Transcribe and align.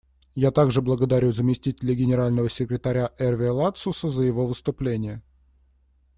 Я 0.33 0.49
также 0.49 0.81
благодарю 0.81 1.31
заместителя 1.31 1.93
Генерального 1.93 2.49
секретаря 2.49 3.11
Эрве 3.19 3.51
Ладсуса 3.51 4.09
за 4.09 4.23
его 4.23 4.47
выступление. 4.47 5.21